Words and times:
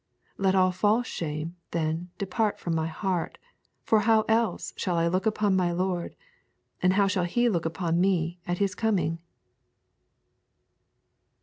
Let 0.39 0.55
all 0.55 0.71
false 0.71 1.05
shame, 1.05 1.57
then, 1.69 2.09
depart 2.17 2.57
from 2.57 2.73
my 2.73 2.87
heart, 2.87 3.37
for 3.83 3.99
how 3.99 4.21
else 4.27 4.73
shall 4.75 4.97
I 4.97 5.07
look 5.07 5.27
upon 5.27 5.55
my 5.55 5.71
Lord, 5.71 6.15
and 6.81 6.93
how 6.93 7.05
shall 7.05 7.25
He 7.25 7.47
look 7.49 7.65
upon 7.67 8.01
me 8.01 8.39
at 8.47 8.57
His 8.57 8.73
coming? 8.73 9.19